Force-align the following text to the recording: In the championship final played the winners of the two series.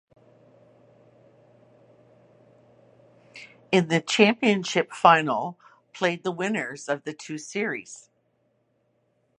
In 3.71 3.87
the 3.89 4.01
championship 4.01 4.91
final 4.91 5.59
played 5.93 6.23
the 6.23 6.31
winners 6.31 6.89
of 6.89 7.03
the 7.03 7.13
two 7.13 7.37
series. 7.37 8.09